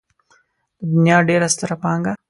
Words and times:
د 0.81 0.81
دنيا 0.93 1.17
ډېره 1.29 1.47
ستره 1.53 1.75
پانګه. 1.81 2.11